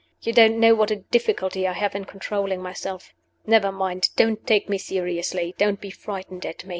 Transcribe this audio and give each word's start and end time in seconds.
You 0.23 0.33
don't 0.33 0.59
know 0.59 0.73
what 0.73 0.89
a 0.89 0.95
difficulty 0.95 1.67
I 1.67 1.73
have 1.73 1.93
in 1.93 2.05
controlling 2.05 2.59
myself. 2.59 3.13
Never 3.45 3.71
mind. 3.71 4.09
Don't 4.15 4.47
take 4.47 4.67
me 4.67 4.79
seriously. 4.79 5.53
Don't 5.59 5.79
be 5.79 5.91
frightened 5.91 6.43
at 6.43 6.65
me. 6.65 6.69